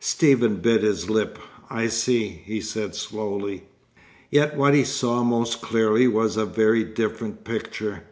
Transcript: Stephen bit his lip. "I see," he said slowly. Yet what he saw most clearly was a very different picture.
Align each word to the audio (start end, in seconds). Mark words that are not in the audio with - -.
Stephen 0.00 0.56
bit 0.56 0.82
his 0.82 1.08
lip. 1.08 1.38
"I 1.70 1.86
see," 1.86 2.42
he 2.44 2.60
said 2.60 2.96
slowly. 2.96 3.66
Yet 4.32 4.56
what 4.56 4.74
he 4.74 4.82
saw 4.82 5.22
most 5.22 5.60
clearly 5.60 6.08
was 6.08 6.36
a 6.36 6.44
very 6.44 6.82
different 6.82 7.44
picture. 7.44 8.02